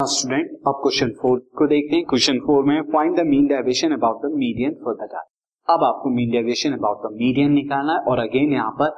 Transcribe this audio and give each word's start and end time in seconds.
Student 0.00 0.50
अब 0.68 0.78
question 0.82 1.10
four 1.12 1.38
को 1.58 1.66
देखते 1.66 1.96
हैं। 1.96 2.04
क्वेश्चन 2.04 2.38
फोर 2.40 2.64
में 2.64 2.80
find 2.92 3.16
the 3.16 3.24
mean 3.26 3.46
deviation 3.46 3.92
about 3.92 4.22
the 4.22 4.30
median 4.34 4.74
for 4.84 4.94
the 4.94 5.08
data 5.12 5.74
अब 5.74 5.84
आपको 5.84 6.10
mean 6.10 6.30
deviation 6.30 6.72
about 6.72 7.02
the 7.02 7.12
median 7.14 7.52
निकालना 7.52 7.92
है 7.92 7.98
और 8.10 8.18
अगेन 8.18 8.52
यहाँ 8.52 8.70
पर 8.80 8.90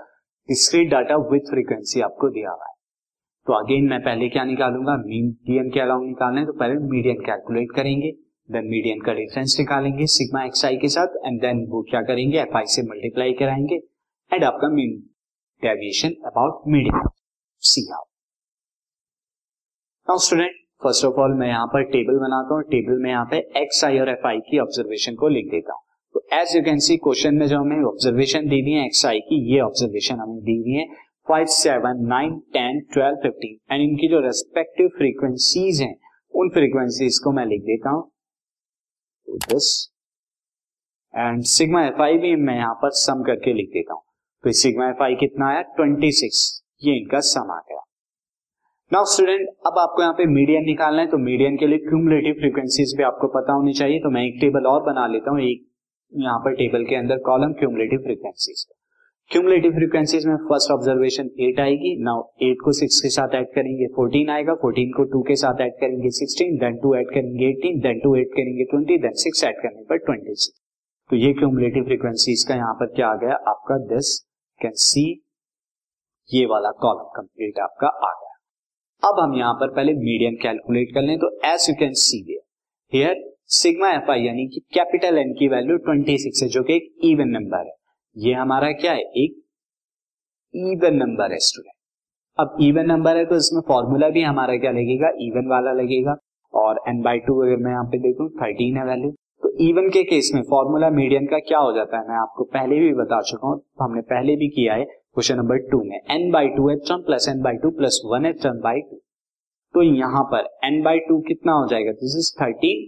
डिस्क्रीट 0.48 0.90
डाटा 0.90 1.16
विथ 1.32 1.50
फ्रीक्वेंसी 1.50 2.00
आपको 2.00 2.28
दिया 2.28 2.50
हुआ 2.50 2.68
है। 2.68 2.74
तो 3.46 3.52
अगेन 3.54 3.88
मैं 3.90 4.00
पहले 4.02 4.28
क्या 4.28 4.44
निकालूँगा? 4.44 4.96
मीडियन 4.96 5.70
के 5.70 5.80
अलाउ 5.80 6.04
निकालना 6.04 6.40
है 6.40 6.46
तो 6.46 6.52
पहले 6.52 6.78
मीडियन 6.90 7.20
कैलकुलेट 7.26 7.72
करेंगे 7.76 8.12
देन 8.48 8.70
मीडियन 8.70 9.00
का 9.00 9.12
डिफरेंस 9.14 9.56
निकालेंगे 9.58 10.06
सिग्मा 10.14 10.44
एक्स 10.44 10.64
आई 10.64 10.76
के 10.76 10.88
साथ 10.88 11.20
एंड 11.26 11.40
देन 11.40 11.66
वो 11.70 11.82
क्या 11.90 12.02
करेंगे? 12.02 12.38
एफ़ 12.38 12.56
आई 12.56 12.66
से 12.68 12.82
मल्टीप्लाई 12.84 13.32
कराएँगे। 13.40 13.82
एंड 14.32 14.44
आपका 14.44 14.68
mean 14.70 14.98
deviation 15.62 16.16
about 16.26 16.62
median 16.68 17.08
see 17.62 17.88
out 17.92 18.06
now 20.08 20.18
student 20.20 20.61
first 20.84 21.04
of 21.04 21.20
all 21.20 21.34
मैं 21.38 21.48
यहाँ 21.48 21.66
पर 21.66 21.82
टेबल 21.90 22.18
बनाता 22.18 22.54
हूँ। 22.54 22.62
टेबल 22.70 23.02
में 23.02 23.10
यहाँ 23.10 23.24
पे 23.30 23.38
एक्स 23.56 23.84
आई 23.84 23.98
और 23.98 24.08
एफ़ 24.08 24.26
आई 24.26 24.38
की 24.48 24.58
ऑब्जर्वेशन 24.58 25.14
को 25.14 25.28
लिख 25.28 25.50
देता 25.50 25.72
हूँ। 25.72 25.82
तो 26.14 26.22
as 26.36 26.56
you 26.56 26.62
can 26.62 26.78
see 26.78 26.96
question 26.98 27.34
में 27.34 27.46
जो 27.46 27.58
हमें 27.58 27.84
ऑब्जर्वेशन 27.84 28.48
दी 28.48 28.60
हुई 28.60 28.72
है 28.72 28.84
एक्स 28.86 29.04
आई 29.06 29.20
की, 29.20 29.36
ये 29.54 29.60
ऑब्जर्वेशन 29.60 30.20
हमें 30.20 30.38
दी 30.40 30.56
हुई 30.58 30.72
है। 30.72 30.86
Five 31.28 31.46
seven 31.52 32.04
nine 32.08 32.38
ten 32.52 32.80
twelve 32.92 33.16
fifteen 33.22 33.56
and 33.72 33.82
इनकी 33.82 34.08
जो 34.08 34.20
रेस्पेक्टिव 34.20 34.88
फ्रीक्वेंसीज 34.96 35.80
हैं, 35.82 35.94
उन 36.34 36.48
फ्रीक्वेंसीज 36.50 37.18
को 37.24 37.32
मैं 37.32 37.46
लिख 37.46 37.62
देता 37.62 37.90
हूँ। 37.90 38.10
This 39.28 39.68
and 41.14 41.42
sigma 41.48 41.84
f 41.86 42.02
i 42.02 42.18
भी 42.18 42.34
मैं 42.38 42.56
यहाँ 42.56 42.74
पर 42.74 42.90
सम 42.98 43.22
करके 43.22 43.52
लिख 43.54 43.68
देता 43.74 43.94
हूँ। 43.94 44.02
तो 44.44 44.52
सिग्मा 44.60 44.88
एफ़ 44.88 45.02
आई 45.02 45.14
कितना 45.16 45.48
आया? 45.48 45.62
ट्वेंटी 45.76 46.10
सिक्स 46.12 46.40
ये 46.84 46.96
इनका 46.96 47.20
सम 47.22 47.50
आ 47.52 47.58
गया। 47.58 47.71
नाउ 48.92 49.04
स्टूडेंट 49.10 49.46
अब 49.66 49.78
आपको 49.78 50.02
यहाँ 50.02 50.14
पे 50.14 50.24
मीडियन 50.28 50.64
निकालना 50.64 51.02
है 51.02 51.08
तो 51.08 51.18
मीडियन 51.18 51.54
के 51.56 51.66
लिए 51.66 51.78
क्यूमुलेटिव 51.84 52.34
फ्रीक्वेंसीज 52.40 52.92
भी 52.96 53.02
आपको 53.02 53.28
पता 53.36 53.52
होनी 53.52 53.72
चाहिए। 53.74 54.00
तो 54.00 54.10
मैं 54.10 54.24
एक 54.24 54.34
टेबल 54.40 54.66
और 54.68 54.82
बना 54.84 55.06
लेता 55.12 55.30
हूँ, 55.30 55.40
एक 55.42 55.62
यहाँ 56.12 56.38
पर 56.38 56.54
टेबल 56.56 56.84
के 56.88 56.96
अंदर 56.96 57.18
column 57.26 57.52
cumulative 57.60 58.00
frequencies 58.06 58.64
cumulative 59.30 59.72
frequencies 59.74 60.26
में 60.26 60.34
फ़र्स्ट 60.48 60.70
ऑब्जर्वेशन 60.72 61.30
एट 61.46 61.60
आएगी 61.60 61.94
नाउ 62.04 62.22
एट 62.48 62.56
को 62.64 62.72
सिक्स 62.80 63.00
के 63.02 63.10
साथ 63.10 63.36
ऐड 63.38 63.46
करेंगे 63.54 63.86
फोर्टीन 63.94 64.30
आएगा 64.30 64.54
फोर्टीन 64.62 64.92
को 64.96 65.04
टू 65.12 65.20
के 65.28 65.36
साथ 65.42 65.62
ऐड 65.66 65.78
करेंगे 65.80 66.10
सिक्सटीन 66.18 66.58
देन 66.64 66.76
टू 66.82 66.94
ऐड 66.96 67.08
करेंगे 67.10 67.48
एटीन 67.48 67.78
देन 67.86 68.00
टू 68.02 68.14
ऐड 68.16 68.28
करेंगे 68.34 68.64
ट्वेंटी 68.72 68.98
देन 69.06 69.14
सिक्स 69.22 69.44
ऐड 69.44 69.62
करने 69.62 69.84
पर 69.90 70.02
ट्वेंटी 70.02 70.34
सिक्स 70.34 70.60
तो 71.10 71.16
ये 71.18 71.32
क्यूमुलेटिव 71.38 71.84
फ्रीक्वेंसीज 71.84 72.44
का 72.48 72.54
यहाँ 72.54 72.74
पर 72.74 72.92
क्या 72.92 73.08
आ 73.08 73.16
गया? 73.24 73.40
आपका 73.54 73.78
दिस 73.94 74.12
कैन 74.60 74.76
सी 74.84 75.06
ये 76.30 76.44
वाला 76.52 76.70
कॉलम 76.84 77.08
कंप्लीट 77.16 77.58
आपका 77.60 77.88
आ 77.88 78.12
गया। 78.12 78.31
अब 79.02 79.18
हम 79.20 79.34
यहाँ 79.34 79.54
पर 79.54 79.70
पहले 79.74 79.92
मीडियम 79.94 80.34
कैलकुलेट 80.42 80.94
कर 80.94 81.02
लें 81.02 81.16
तो 81.18 81.28
as 81.46 81.66
you 81.68 81.74
can 81.78 81.92
see 82.00 82.18
here 82.92 83.14
sigma 83.52 83.88
f 83.90 84.10
i 84.10 84.22
यानी 84.22 84.46
कि 84.48 84.60
कैपिटल 84.74 85.18
एन 85.18 85.32
की 85.38 85.48
वैल्यू 85.48 85.76
26 85.80 86.42
है, 86.42 86.48
जो 86.48 86.62
कि 86.62 86.74
एक 86.74 86.84
इवन 87.04 87.28
नंबर 87.28 87.66
है। 87.66 87.72
ये 88.16 88.34
हमारा 88.34 88.70
क्या 88.72 88.92
है? 88.92 89.00
एक 89.00 89.40
इवन 90.54 90.96
नंबर 90.96 91.32
है 91.32 91.38
स्टूडेंट 91.38 91.74
अब 92.38 92.56
इवन 92.62 92.86
नंबर 92.86 93.16
है 93.16 93.24
तो 93.24 93.36
इसमें 93.36 93.60
फॉर्मूला 93.68 94.08
भी 94.08 94.22
हमारा 94.22 94.56
क्या 94.56 94.70
लगेगा? 94.70 95.08
इवन 95.20 95.50
वाला 95.50 95.72
लगेगा। 95.72 96.16
और 96.54 96.80
एन 96.88 97.02
बाई 97.02 97.18
टू 97.18 97.40
अगर 97.42 97.62
मैं 97.64 97.72
यहाँ 97.72 97.84
पे 97.84 97.98
देखूँ 97.98 98.28
थर्टीन 98.32 98.76
है 98.76 98.84
वैल्यू 98.86 99.10
तो 99.42 99.50
इवन 99.60 99.88
के 99.90 100.02
केस 100.04 100.30
में 100.34 100.42
फॉर्मूला 100.50 100.90
मीडियन 100.92 101.26
का 101.26 101.38
क्या 101.48 101.58
हो 101.58 101.72
जाता 101.72 101.98
है? 101.98 102.08
मैं 102.08 102.16
आपको 102.16 102.44
पहले 102.46 102.78
भी 102.80 102.92
बता 102.94 103.20
चुका 103.22 103.48
हूँ, 103.48 103.62
हमने 103.82 104.00
पहले 104.10 104.36
भी 104.36 104.48
किया 104.50 104.74
है। 104.74 104.86
क्वेश्चन 105.16 105.36
नंबर 105.36 105.58
टू 105.70 105.78
में 105.84 105.96
n 106.10 106.30
by 106.32 106.46
two 106.48 106.68
h 106.70 106.78
term 106.88 107.00
plus 107.06 107.26
n 107.28 107.40
by 107.42 107.56
two 107.62 107.70
plus 107.78 108.00
one 108.10 108.26
h 108.26 108.36
term 108.42 108.60
by 108.60 108.80
two 108.80 108.96
तो 109.74 109.82
यहाँ 109.82 110.22
पर 110.30 110.46
एन 110.64 110.80
बाई 110.82 110.98
टू 111.08 111.18
कितना 111.26 111.52
हो 111.52 111.66
जाएगा? 111.70 111.92
This 111.94 112.14
is 112.18 112.30
thirteen 112.36 112.86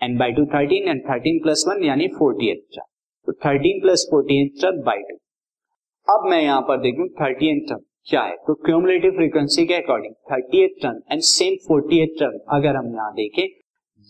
n 0.00 0.16
by 0.18 0.32
two 0.38 0.44
thirteen 0.54 0.88
and 0.88 1.02
thirteen 1.04 1.38
plus 1.42 1.64
one 1.68 1.84
यानी 1.84 2.08
forty 2.16 2.48
H 2.52 2.78
तो 2.78 3.32
thirteen 3.44 3.80
plus 3.82 4.06
forty 4.10 4.40
h 4.44 4.64
by 4.86 5.02
two 5.10 5.16
अब 6.08 6.26
मैं 6.30 6.40
यहाँ 6.42 6.60
पर 6.62 6.80
देखूँ 6.80 7.06
थर्टी 7.20 7.50
एच 7.50 7.72
क्या 8.06 8.22
है? 8.22 8.34
तो 8.46 8.54
क्यूमुलेटिव 8.66 9.12
फ्रीक्वेंसी 9.16 9.66
के 9.66 9.74
according 9.74 10.14
thirty 10.32 10.62
eight 10.64 10.74
term 10.82 10.98
and 11.12 11.20
same 11.28 11.54
forty 11.66 12.00
eight 12.02 12.16
term 12.20 12.38
अगर 12.56 12.76
हम 12.76 12.88
यहाँ 12.94 13.12
देखें, 13.14 13.46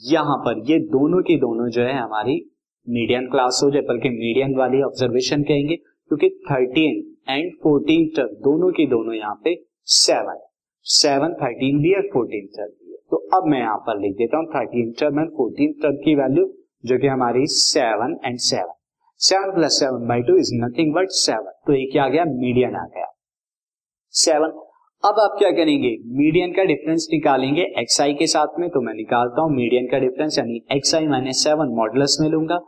यहाँ 0.00 0.36
पर 0.46 0.62
ये 0.70 0.78
दोनों 0.94 1.20
की 1.22 1.36
दोनों 1.40 1.68
जो 1.70 1.82
है 1.82 1.92
हमारी 1.94 2.38
मीडियम 2.86 3.26
क्लास 3.26 3.60
हो 3.64 3.70
जाए, 3.70 3.82
बल्कि 3.82 4.10
मीडियम 4.16 4.56
वाली 4.58 4.82
ऑब्जर्वेशन 4.82 5.42
कहेंगे, 5.42 5.76
क्योंकि 5.76 6.28
थर्टीन 6.50 7.04
एंड 7.28 7.52
फोर्टीन 7.62 8.06
टर्म 8.16 8.34
दोनों 8.44 8.70
की 8.72 8.86
दोनों 8.86 9.14
यहाँ 9.14 9.40
पे 9.44 9.54
सेवन 9.94 10.38
सेवन 10.86 11.32
थर्टीन 11.36 11.78
भी 11.82 11.92
है 11.92 12.00
फोर्टीन 12.10 12.46
टर्म 12.56 12.68
भी 12.70 12.92
है। 12.92 12.98
तो 13.10 13.16
अब 13.36 13.46
मैं 13.50 13.58
यहाँ 13.58 13.78
पर 13.86 14.00
लिख 14.00 14.16
देता 14.16 14.38
हूँ 14.38 14.46
thirteen 14.50 14.90
term 15.00 15.20
and 15.20 15.30
fourteen 15.36 15.72
term 15.82 15.96
की 16.04 16.14
वैल्यू 16.16 16.46
जो 16.84 16.98
कि 16.98 17.06
हमारी 17.08 17.46
seven 17.52 18.18
and 18.24 18.38
seven 18.40 18.72
seven 19.20 19.54
plus 19.54 19.78
seven 19.80 20.06
by 20.08 20.22
two 20.22 20.36
is 20.38 20.50
nothing 20.54 20.94
but 20.94 21.08
seven 21.18 21.52
तो 21.66 21.74
ये 21.74 21.84
क्या 21.92 22.04
आ 22.04 22.08
गया? 22.08 22.24
मीडियन 22.26 22.74
आ 22.76 22.84
गया। 22.86 23.06
सेवन 24.14 24.52
अब 25.02 25.18
आप 25.20 25.34
क्या 25.38 25.50
करेंगे? 25.52 25.90
मीडियन 26.18 26.52
का 26.52 26.64
डिफरेंस 26.64 27.06
निकालेंगे 27.12 27.62
एक्स 27.80 28.00
आई 28.00 28.14
के 28.14 28.26
साथ 28.26 28.58
में 28.60 28.68
तो 28.70 28.80
मैं 28.80 28.94
निकालता 28.94 29.42
हूँ 29.42 29.54
मीडियन 29.56 29.86
का 29.90 29.98
डिफरेंस 29.98 30.38
यानी 30.38 30.60
x 30.76 30.94
i 30.94 31.06
minus 31.08 31.42
seven 31.44 31.74
modulus 31.76 32.16
में 32.20 32.28
लूँगा। 32.30 32.58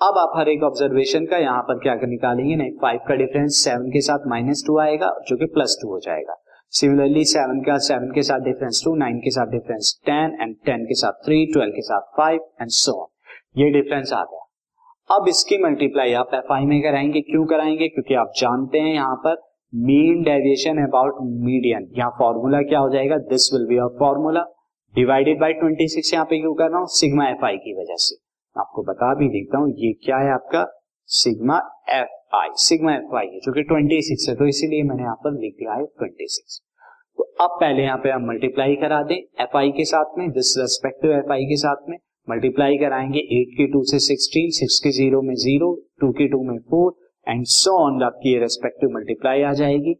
अब 0.00 0.18
आप 0.18 0.32
हर 0.36 0.48
एक 0.48 0.62
ऑब्जर्वेशन 0.64 1.24
का 1.26 1.38
यहाँ 1.38 1.62
पर 1.62 1.78
क्या 1.78 1.94
निकालेंगे? 2.02 2.54
नहीं 2.56 2.70
फाइव 2.82 3.00
का 3.08 3.14
डिफरेंस 3.14 3.56
सेवन 3.64 3.90
के 3.90 4.00
साथ 4.00 4.26
माइनस 4.28 4.62
टू 4.66 4.78
आएगा, 4.78 5.10
जो 5.28 5.36
कि 5.36 5.46
प्लस 5.46 5.76
टू 5.82 5.88
हो 5.88 5.98
जाएगा। 6.00 6.36
सिमिलरली 6.72 7.24
सेवन 7.24 7.60
का 7.60 7.76
सेवन 7.78 8.12
के 8.14 8.22
साथ 8.22 8.40
डिफरेंस 8.40 8.80
टू 8.84 8.94
नाइन 8.94 9.18
के 9.18 9.30
साथ 9.30 9.50
डिफरेंस 9.50 9.92
टेन 10.06 10.36
एंड 10.40 10.54
टेन 10.66 10.84
के 10.84 10.94
साथ 11.00 11.20
थ्री 11.26 11.44
ट्वेल्व 11.52 11.72
के 11.72 11.82
साथ 11.82 12.08
फाइव 12.16 12.40
एंड 12.60 12.70
सो 12.70 12.92
ऑन 12.92 13.08
ये 13.56 13.68
डिफरेंस 13.72 14.12
आ 14.12 14.22
गया। 14.22 14.46
अब 15.10 15.28
इसकी 15.28 15.58
मल्टीप्लाई 15.64 16.12
आप 16.22 16.34
एफ़ 16.34 16.52
आई 16.52 16.64
में 16.66 16.80
कराएँगे। 16.82 17.20
क्यों 17.20 17.44
कराएँगे? 17.46 17.88
क्योंकि 17.88 18.14
आप 18.14 18.32
जानते 18.36 18.78
हैं 18.78 18.94
यहाँ 18.94 19.16
पर 19.26 19.36
मीन 19.72 20.22
डेविएशन 20.22 20.82
अबाउट 20.86 21.20
मीडियन 21.44 21.90
यहाँ 21.98 22.10
फॉर्मूला 22.18 22.62
क्या 22.72 22.78
हो 22.78 22.90
जाएगा? 22.90 23.18
This 23.28 23.52
will 23.54 23.66
be 23.66 23.78
a 23.78 23.86
formula 23.98 24.46
divided 24.94 25.40
by 25.40 25.60
twenty 25.60 25.88
six 25.88 26.14
यहाँ 26.14 26.24
पे 26.24 26.40
क्यों 26.40 26.54
कर 26.54 26.70
रहा 26.70 26.78
हूँ? 26.78 26.88
सिग्मा 26.96 27.28
एफ़ 27.28 27.44
आई 27.44 27.56
की 27.58 27.78
वजह 27.80 28.02
से। 28.08 28.29
आपको 28.56 28.82
बता 28.82 29.14
भी 29.14 29.28
देता 29.28 29.58
हूँ, 29.58 29.68
ये 29.70 29.92
क्या 30.04 30.16
है 30.18 30.32
आपका? 30.32 30.66
Sigma 31.08 31.56
f 31.90 32.36
i 32.36 32.48
sigma 32.62 32.92
f 32.94 33.14
i 33.16 33.26
है, 33.26 33.38
जो 33.40 33.52
कि 33.52 33.62
26 33.64 34.28
है 34.28 34.34
तो 34.36 34.46
इसीलिए 34.48 34.82
मैंने 34.82 35.02
यहाँ 35.02 35.14
पर 35.24 35.38
लिख 35.40 35.54
दिया 35.58 35.74
है 35.74 35.84
26 36.02 36.58
तो 37.18 37.24
अब 37.44 37.56
पहले 37.60 37.82
यहाँ 37.82 37.98
पे 37.98 38.10
हम 38.10 38.26
मल्टीप्लाई 38.28 38.74
करा 38.82 39.02
दें 39.04 39.16
एफ़ 39.16 39.56
आई 39.58 39.70
के 39.76 39.84
साथ 39.84 40.18
में 40.18 40.28
दिस 40.32 40.54
रेस्पेक्टिव 40.58 41.12
एफ़ 41.12 41.32
आई 41.32 41.44
के 41.44 41.56
साथ 41.62 41.88
में 41.88 41.96
मल्टीप्लाई 42.28 42.78
कराएँगे 42.78 43.18
एट 43.38 43.56
की 43.56 43.66
टू 43.72 43.82
से 43.90 43.98
सिक्सटीन 44.00 44.50
सिक्स 44.58 44.78
के 44.84 44.90
ज़ीरो 44.98 45.22
में 45.22 45.34
ज़ीरो 45.44 45.74
टू 46.00 46.10
के 46.18 46.28
टू 46.28 46.42
में 46.50 46.58
फोर 46.70 46.92
एंड 47.26 47.44
सो 47.52 47.76
ऑन 47.78 48.02
आपकी 48.02 48.38
रेस्पेक्टिव 48.40 48.90
मल्टीप्लाई 48.94 49.42
आ 49.42 49.52
जाएगी। 49.52 49.94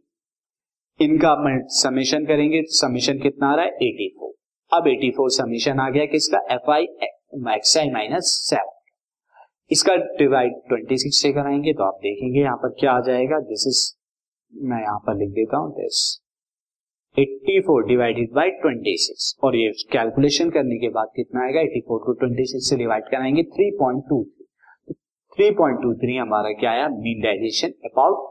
इनका 0.99 1.35
समीशन 1.75 2.25
करेंगे 2.25 2.61
समीशन 2.79 3.19
कितना 3.19 3.51
आ 3.51 3.55
रहा 3.55 3.65
है? 3.65 3.71
एटी 3.71 4.07
फोर 4.19 4.33
अब 4.71 4.87
एटी 4.87 5.11
फोर 5.11 5.29
समीशन 5.31 5.79
आ 5.79 5.89
गया 5.89 6.05
किसका? 6.05 6.39
F 6.51 6.71
i 6.71 6.83
x 6.83 7.20
i 7.33 7.89
minus 7.91 8.29
seven 8.49 8.79
इसका 9.71 9.95
डिवाइड 10.17 10.53
ट्वेंटी 10.69 10.97
सिक्स 10.97 11.21
से 11.21 11.31
कराएँगे 11.33 11.73
तो 11.73 11.83
आप 11.83 11.99
देखेंगे 12.03 12.39
यहाँ 12.39 12.55
पर 12.57 12.69
क्या 12.79 12.91
आ 12.91 12.99
जाएगा। 13.01 13.39
दिस 13.51 13.65
इज़ 13.67 13.83
मैं 14.53 14.81
यहाँ 14.81 14.97
पर 15.05 15.15
लिख 15.17 15.29
देता 15.29 15.57
हूँ 15.57 15.71
दिस 15.75 15.99
84 17.17 17.87
डिवाइडेड 17.87 18.33
बाय 18.33 18.49
26 18.65 19.23
और 19.43 19.55
ये 19.55 19.71
कैलकुलेशन 19.91 20.49
करने 20.49 20.77
के 20.79 20.89
बाद 20.89 21.11
कितना 21.15 21.43
आएगा? 21.43 21.61
84 21.61 22.03
को 22.05 22.15
26 22.25 22.67
से 22.67 22.77
डिवाइड 22.77 23.09
कराएँगे 23.11 23.43
3.23 23.55 24.21
3.23 25.37 26.19
हमारा 26.19 26.51
क्या 26.59 26.71
आया? 26.71 26.87
Mean 26.89 27.21
digestion 27.23 27.73
about 27.85 28.30